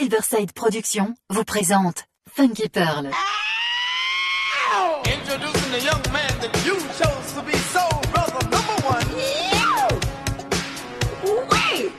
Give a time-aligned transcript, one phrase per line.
[0.00, 3.10] Silverside Productions vous présente Funky Pearl.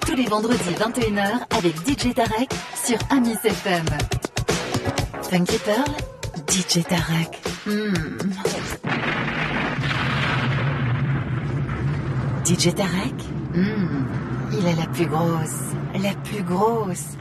[0.03, 2.49] Tous les vendredis 21h avec DJ Tarek
[2.83, 3.85] sur Amis FM.
[5.29, 5.91] Funky Pearl,
[6.49, 7.39] DJ Tarek.
[7.67, 7.93] Hmm.
[12.43, 13.13] DJ Tarek,
[13.53, 14.05] hmm.
[14.53, 17.20] il a la plus grosse, la plus grosse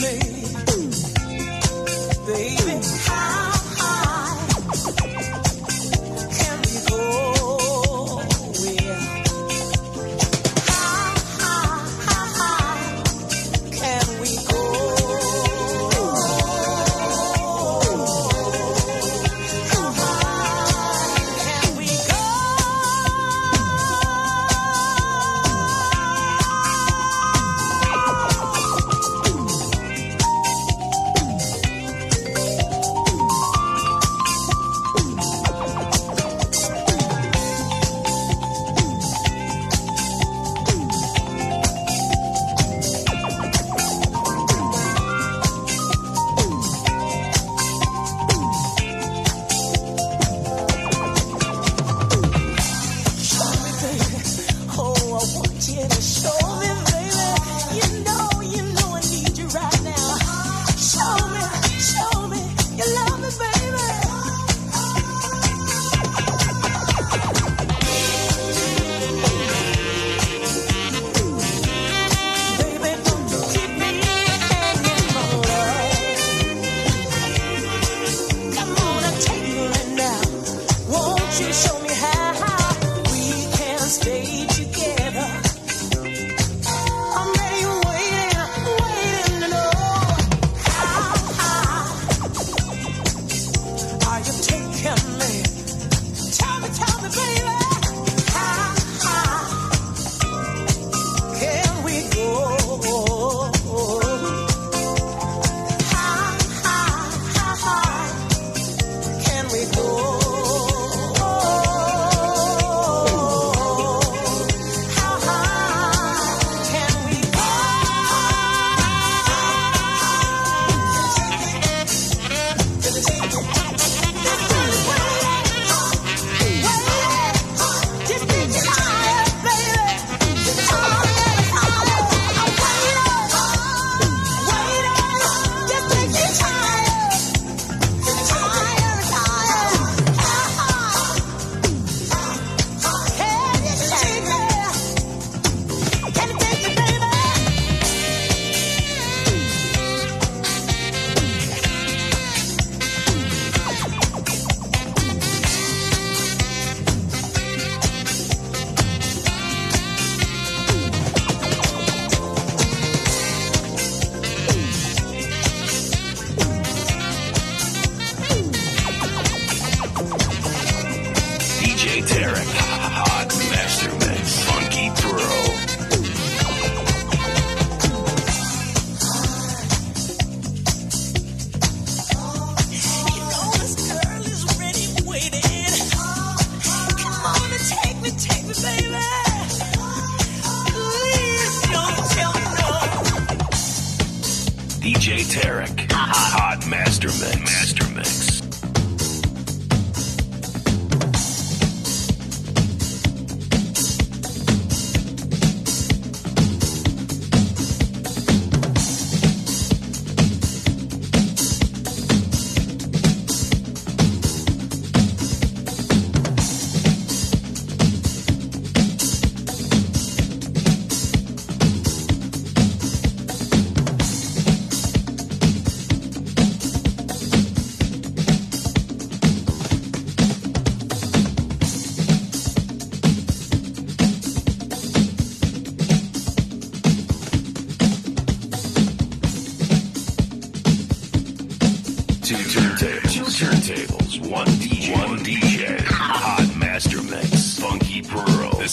[0.00, 0.29] me.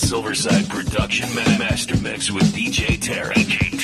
[0.07, 2.55] Silverside Production Ma- Master Mix with.
[2.55, 3.76] DJ Tarek.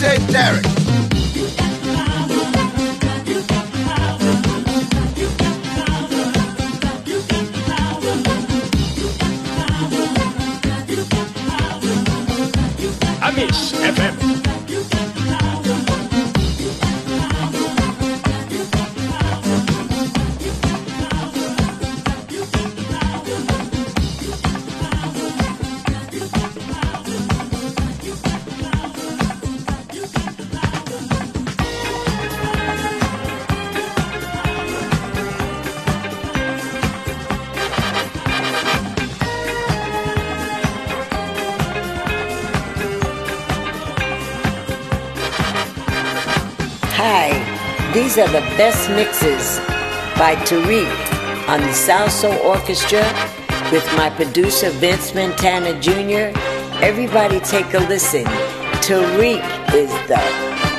[0.00, 0.69] DJ Derek.
[48.10, 49.60] These are the best mixes
[50.18, 53.06] by Tarek on the Salsoul Orchestra
[53.70, 56.36] with my producer Vince Montana Jr.
[56.82, 58.24] Everybody take a listen.
[58.82, 60.18] Tarek is the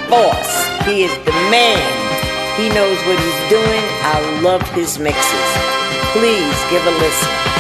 [0.09, 0.85] boss.
[0.85, 1.79] He is the man.
[2.59, 3.85] He knows what he's doing.
[4.03, 5.51] I love his mixes.
[6.11, 7.50] Please give a listen.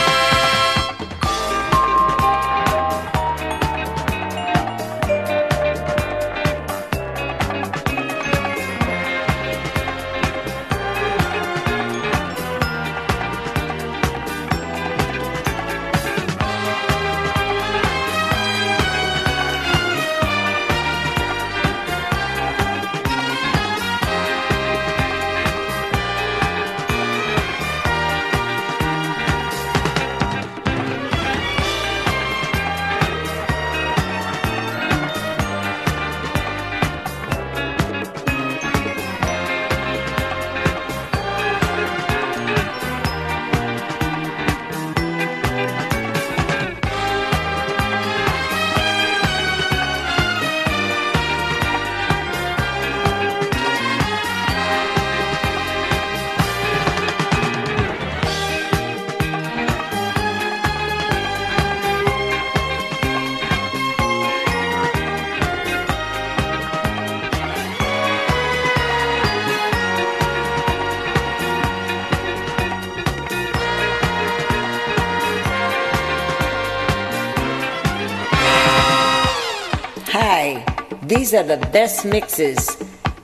[81.31, 82.75] These are the best mixes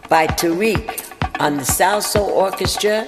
[0.07, 1.11] by Tarek
[1.41, 3.05] on the Salsoul Orchestra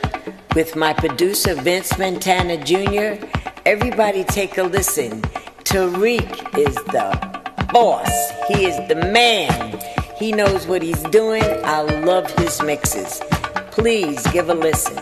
[0.54, 3.26] with my producer Vince Montana Jr.
[3.66, 5.22] Everybody take a listen.
[5.64, 8.12] Tarek is the boss.
[8.50, 9.80] He is the man.
[10.18, 11.46] He knows what he's doing.
[11.64, 13.22] I love his mixes.
[13.72, 15.02] Please give a listen.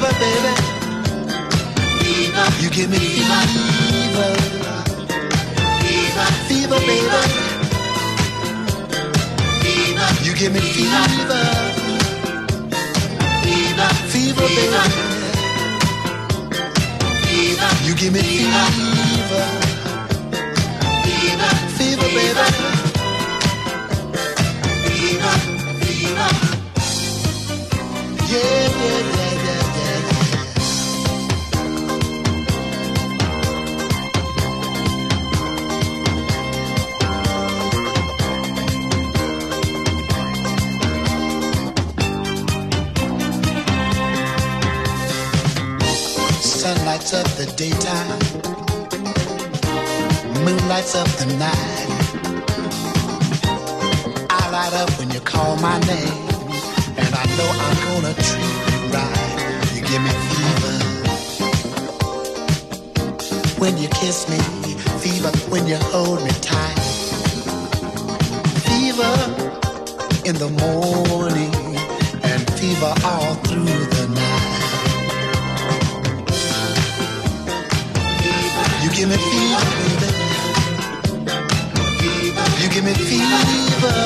[0.00, 0.54] Fever, baby.
[2.00, 2.46] Fever.
[2.62, 3.42] You give me fever.
[5.82, 7.22] Fever, Fever, baby.
[9.60, 10.08] Fever.
[10.24, 11.04] You give me fever.
[13.42, 14.82] Fever, Fever, baby.
[17.86, 19.44] You give me fever.
[21.04, 22.46] Fever, Fever, baby.
[28.28, 29.19] Yeah, yeah, yeah, yeah,
[47.12, 48.18] lights up the daytime,
[50.44, 51.88] moon lights up the night.
[54.30, 56.28] I light up when you call my name,
[56.96, 59.38] and I know I'm gonna treat you right.
[59.74, 60.76] You give me fever.
[63.58, 64.38] When you kiss me,
[65.00, 65.32] fever.
[65.50, 66.78] When you hold me tight,
[68.68, 69.14] fever
[70.28, 71.54] in the morning,
[72.22, 73.89] and fever all through
[79.00, 80.08] give me fever, baby.
[82.60, 83.98] You give me fever.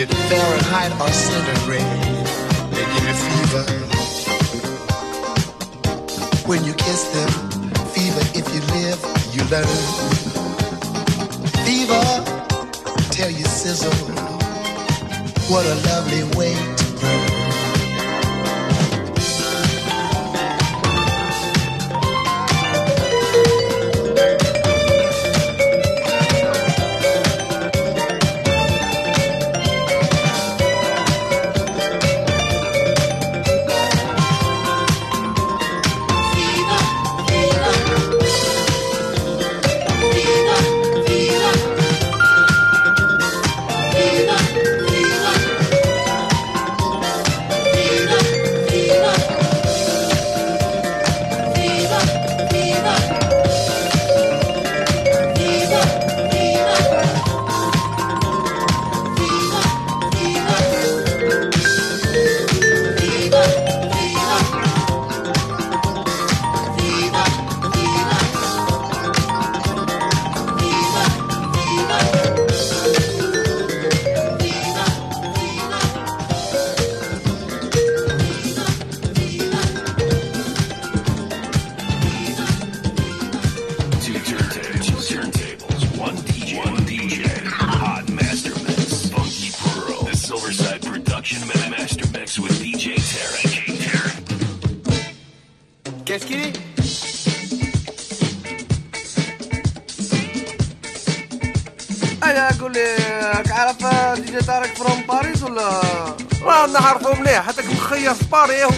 [0.00, 1.82] it Fahrenheit or centigrade.
[2.70, 3.64] They give you fever.
[6.46, 7.30] When you kiss them,
[7.94, 8.22] fever.
[8.34, 9.00] If you live,
[9.34, 9.66] you learn.
[11.66, 12.04] Fever,
[13.10, 13.92] tell you sizzle.
[15.50, 16.87] What a lovely way to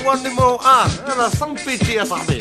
[0.05, 2.35] 我的猫啊，让它上飞机啊啥的。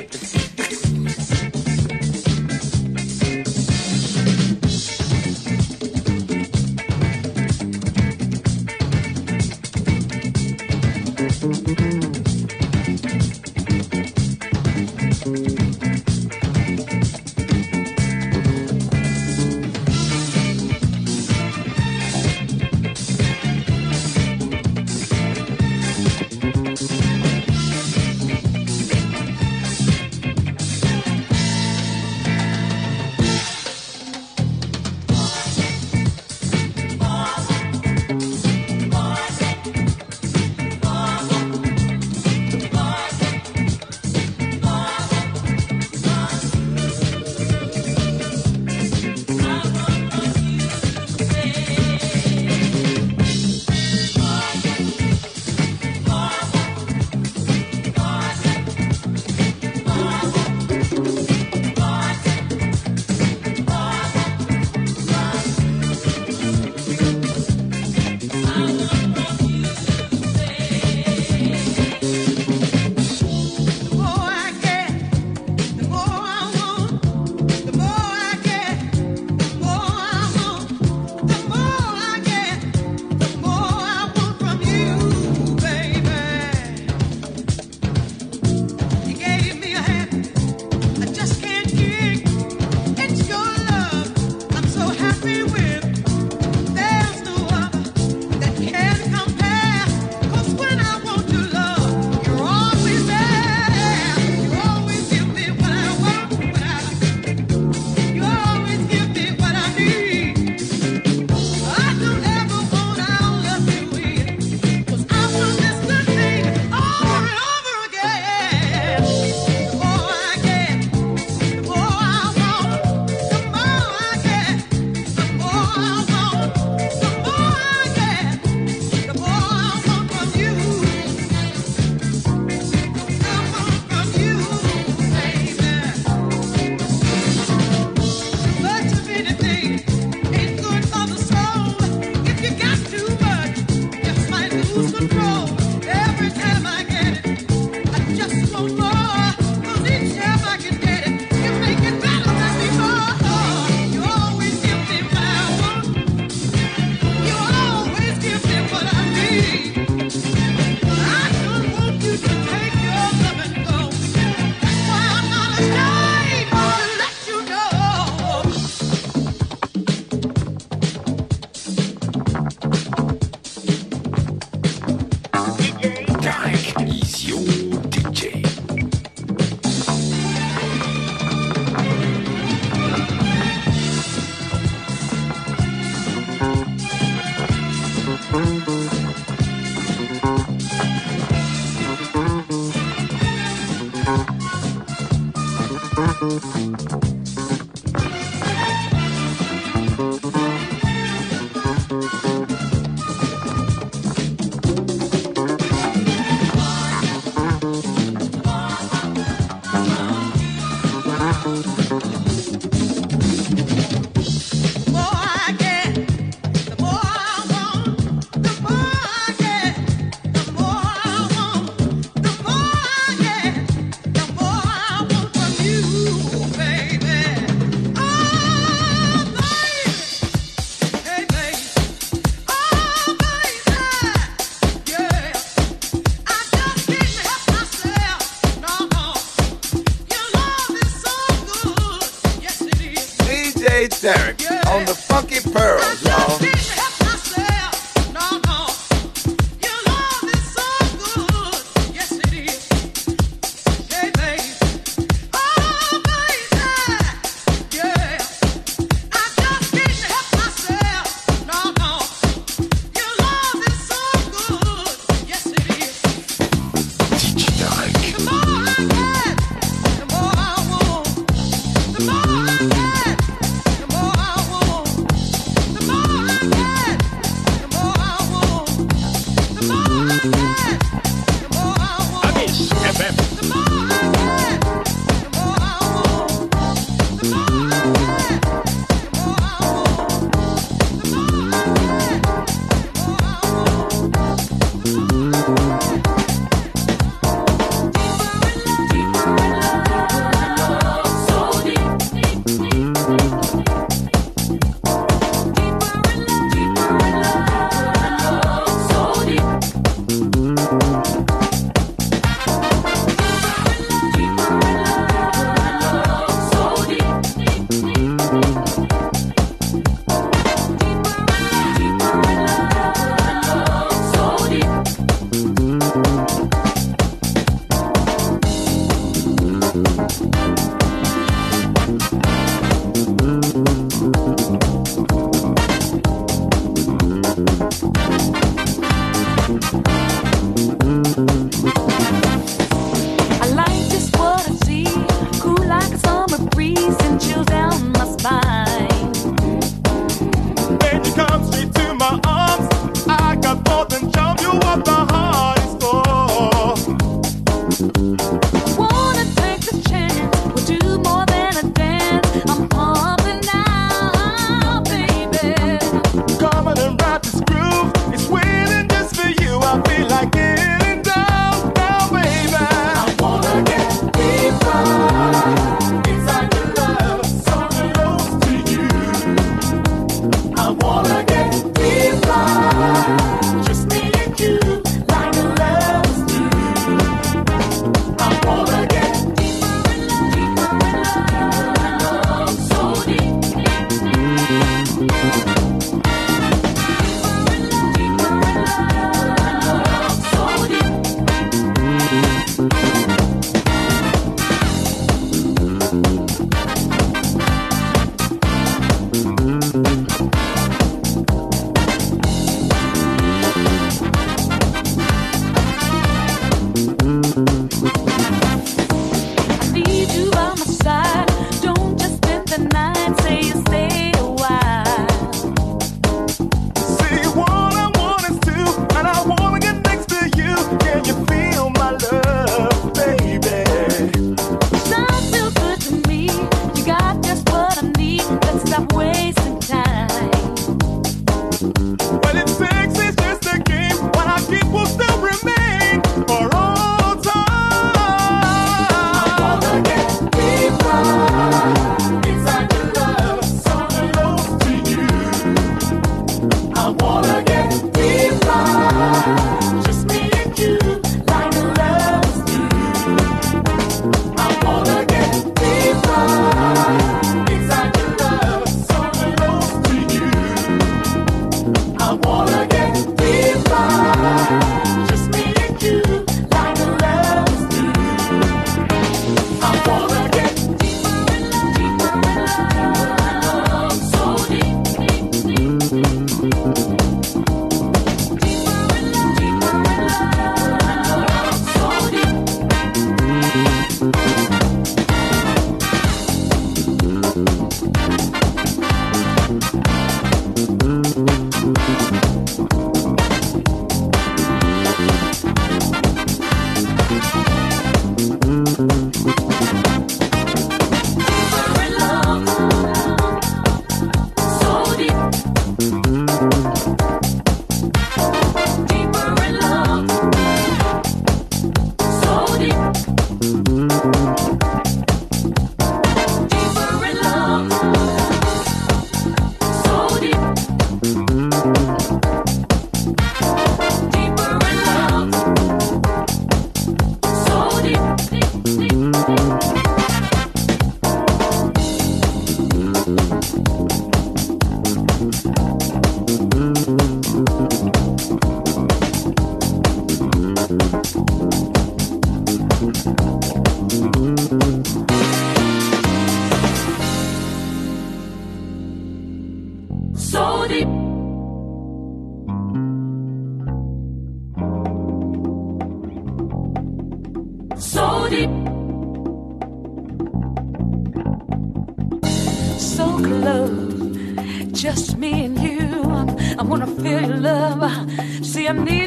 [243.80, 246.09] DJ Tarek on the Funky Pearls,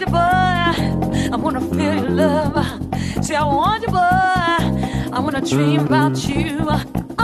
[0.03, 1.33] you, boy.
[1.33, 2.55] I wanna feel your love.
[3.25, 5.13] See, I want you, boy.
[5.17, 7.22] I wanna dream about you.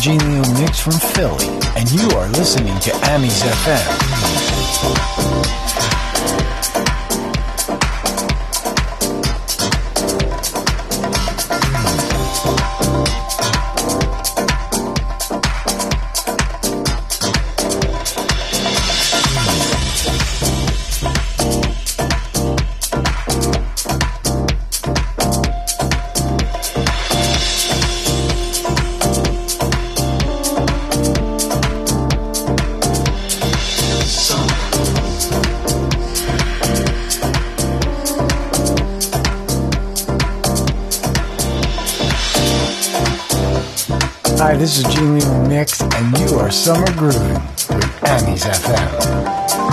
[0.00, 3.88] Genio Mix from Philly, and you are listening to Amis FM.
[44.58, 47.34] this is Julian Mix, and you are Summer Grooving
[47.68, 49.67] with Annie's FM.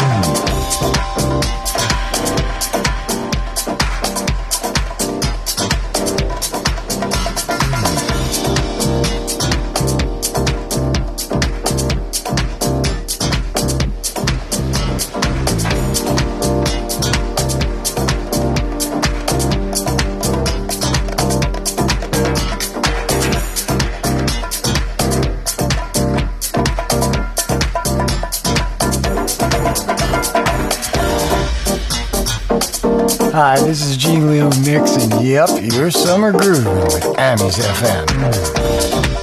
[33.35, 39.14] Hi, this is Gene Leo Mix, and yep, your summer grooving with Amies FM.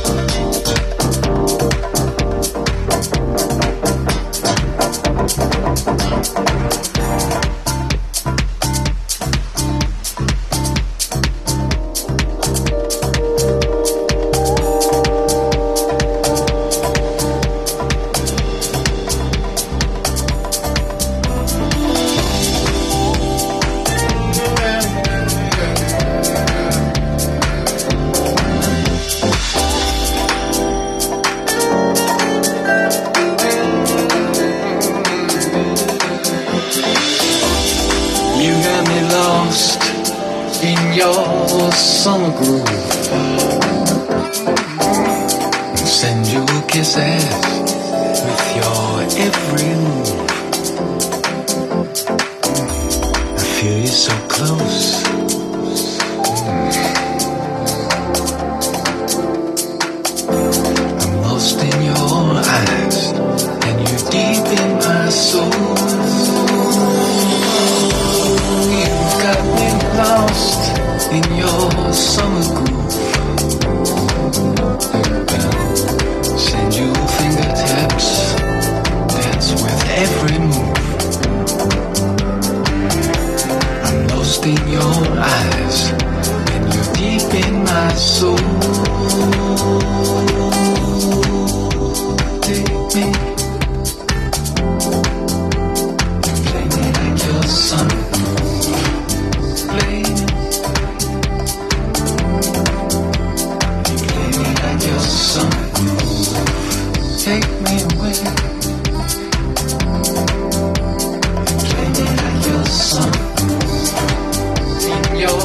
[115.22, 115.40] Your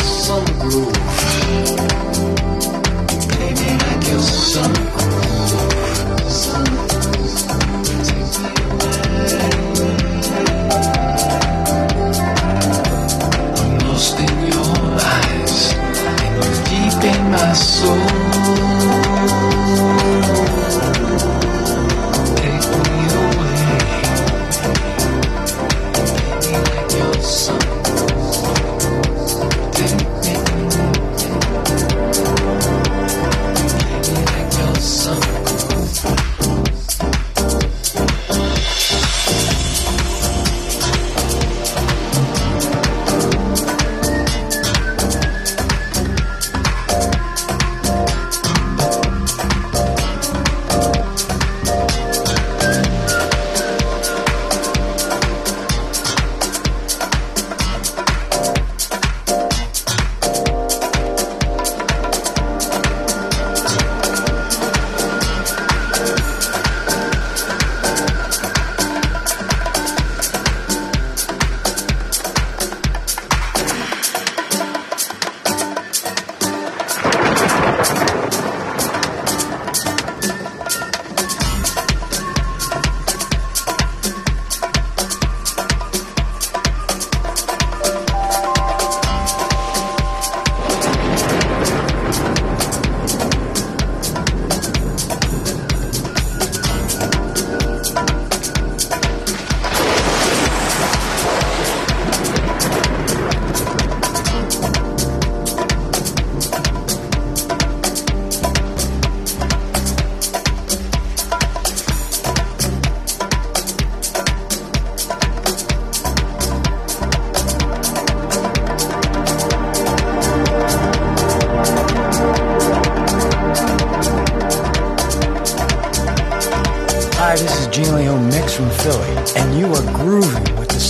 [0.00, 1.11] summer groove.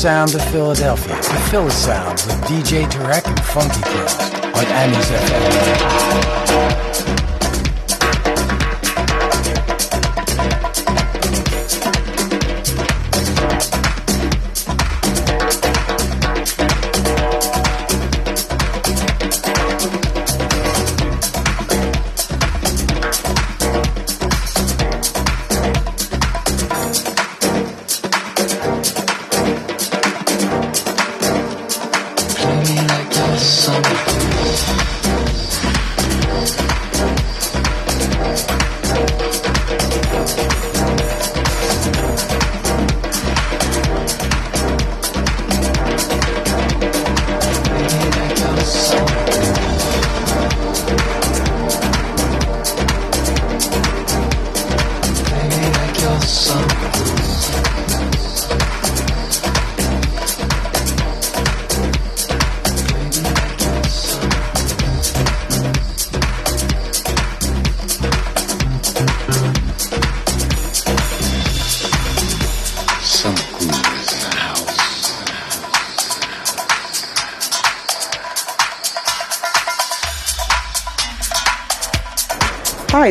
[0.03, 4.16] Sound of Philadelphia, the Philly sound with DJ Tarek and Funky Kills
[4.57, 6.91] on Annie's FM.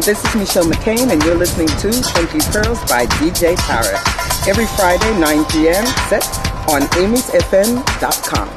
[0.02, 4.48] This is Michelle McCain, and you're listening to Funky Pearls by DJ Tarek.
[4.48, 6.26] Every Friday, 9 p.m., set
[6.70, 8.50] on amysfm.com.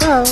[0.00, 0.24] So,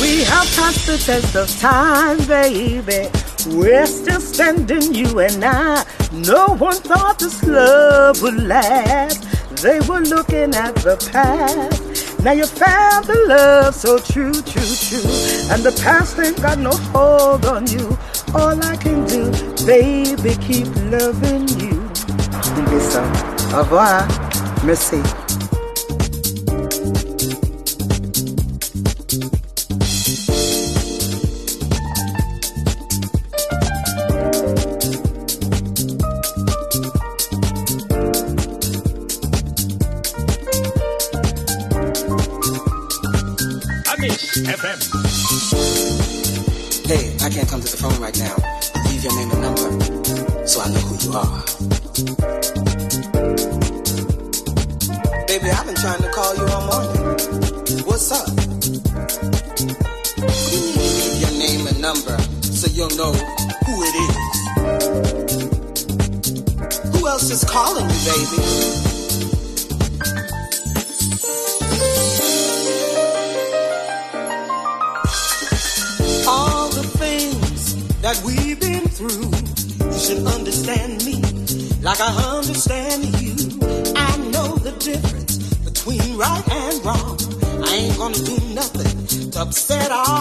[0.00, 3.10] We have passed the test of time, baby.
[3.56, 5.84] We're still standing, you and I.
[6.12, 9.24] No one thought this love would last.
[9.62, 12.05] They were looking at the past.
[12.26, 15.10] Now you found the love so true, true, true.
[15.48, 17.96] And the past ain't got no hold on you.
[18.34, 19.30] All I can do,
[19.64, 21.78] baby, keep loving you.
[22.66, 23.54] Bisous.
[23.54, 24.08] Au revoir.
[24.64, 25.25] Merci.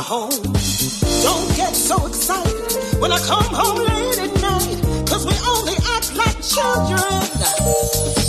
[0.05, 0.29] home.
[1.25, 4.77] Don't get so excited when I come home late at night,
[5.09, 7.21] cause we only act like children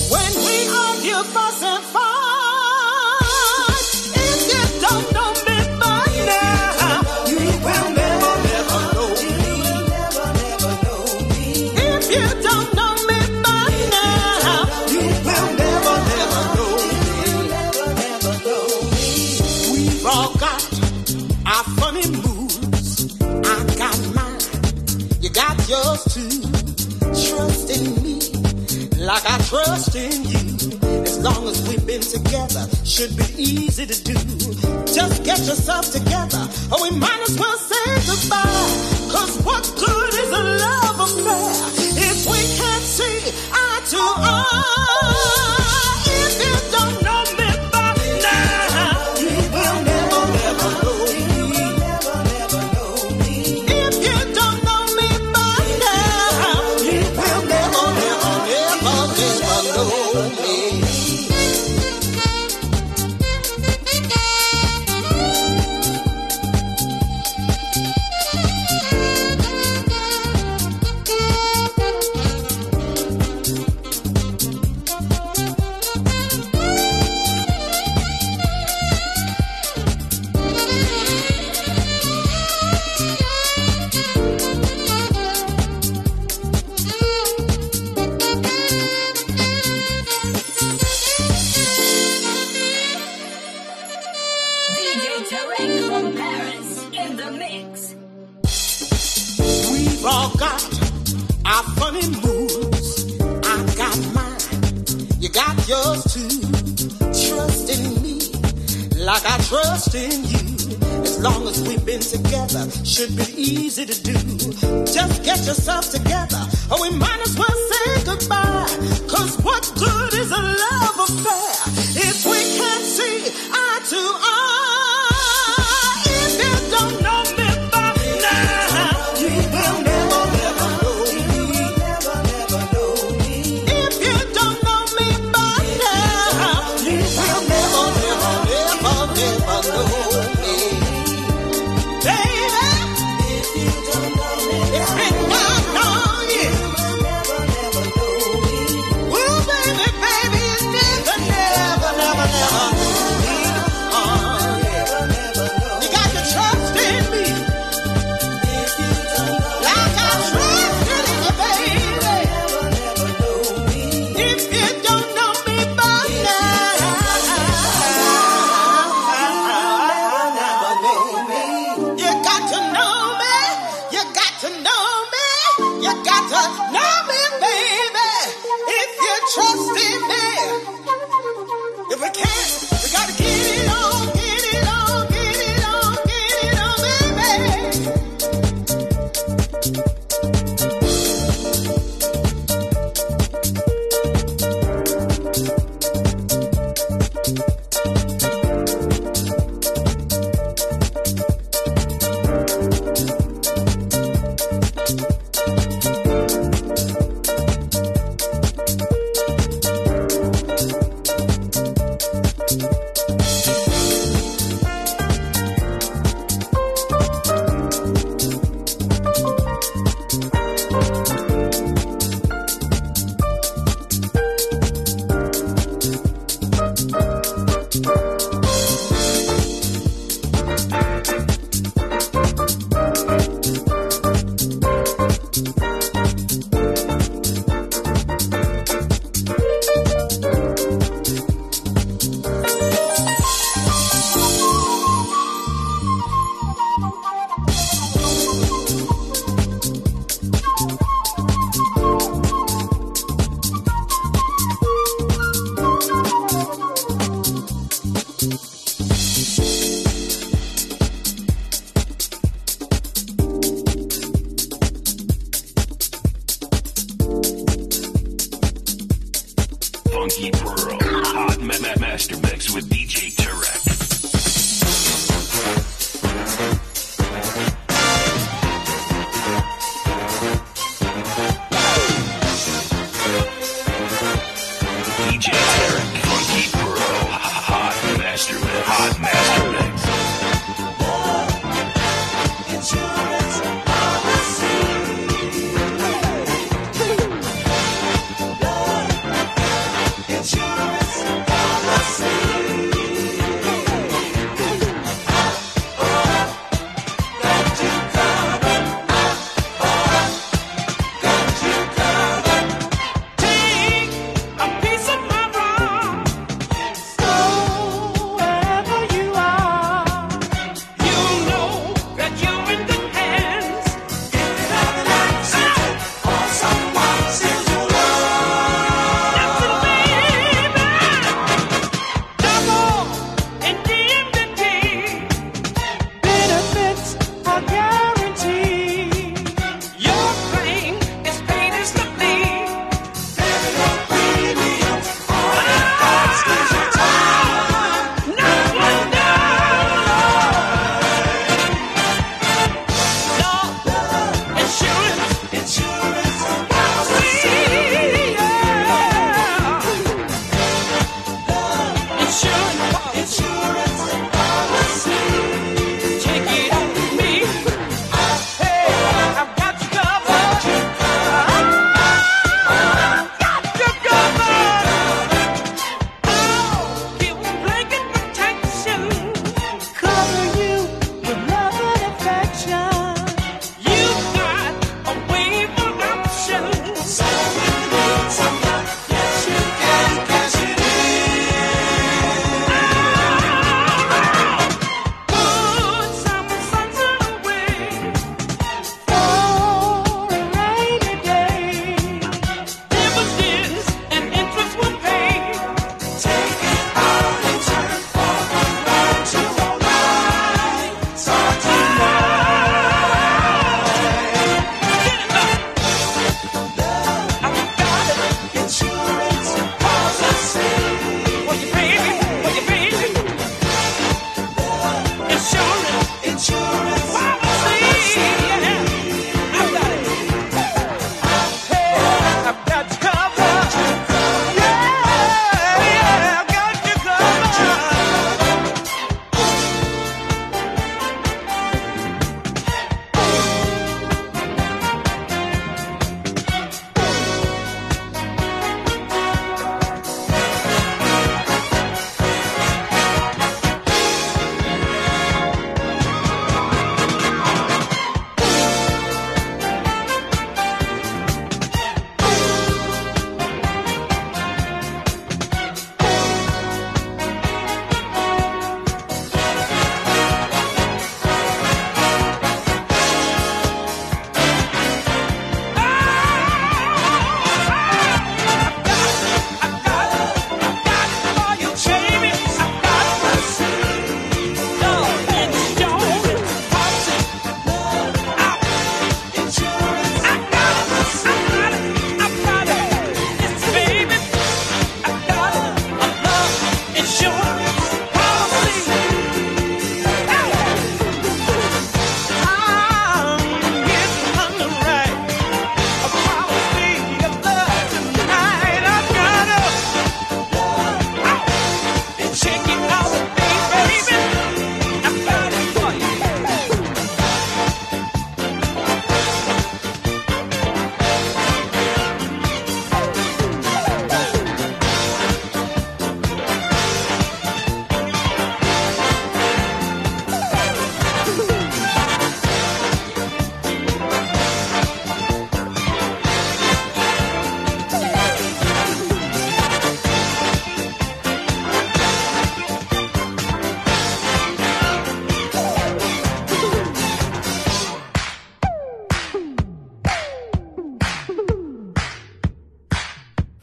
[0.09, 3.29] when we argue, fuss, and fight.
[4.25, 9.37] If you don't know me by now, you will never, never know me.
[11.93, 12.86] If you don't know
[29.17, 30.79] I got trust in you.
[31.01, 34.13] As long as we've been together, should be easy to do.
[34.85, 39.09] Just get yourself together, or we might as well say goodbye.
[39.11, 40.86] Cause what good is a love?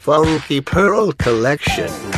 [0.04, 2.13] Funky Pearl Collection.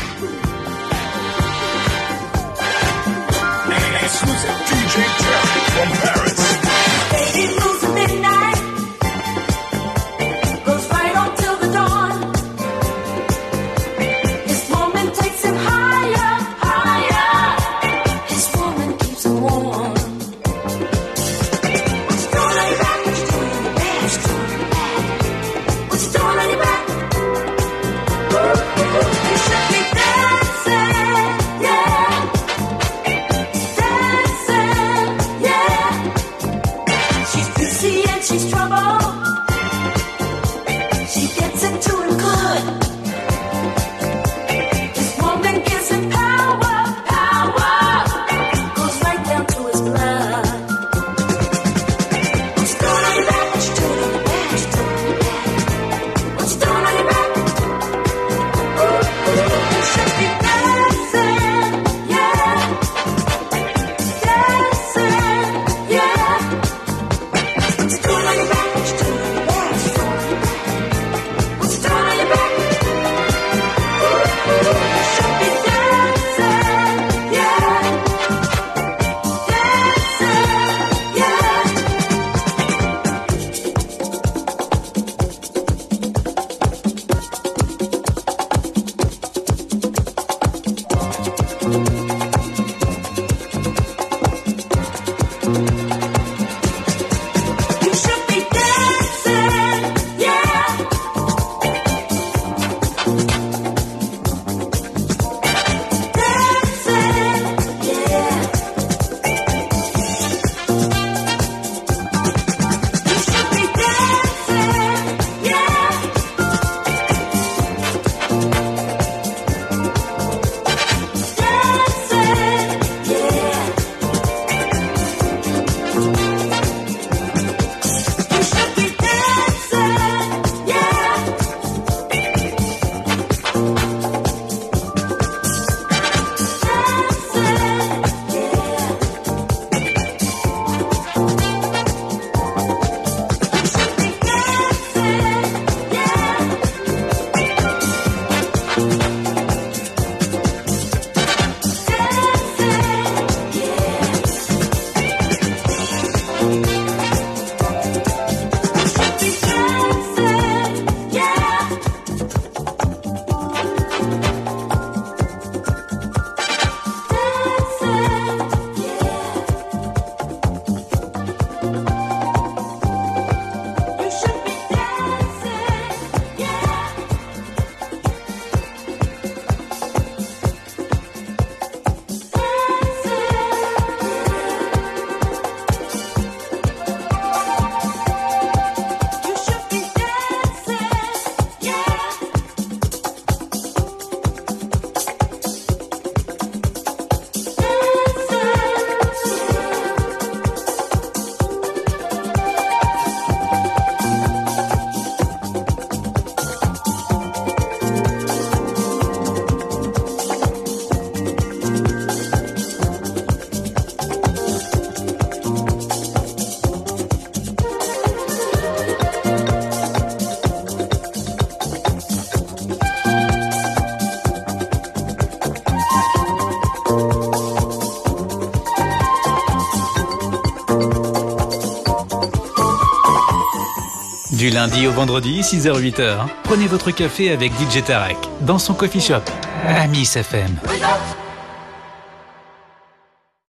[234.46, 239.24] Du lundi au vendredi, 6h-8h, prenez votre café avec DJ Tarek dans son coffee shop
[239.66, 240.56] à Miss FM.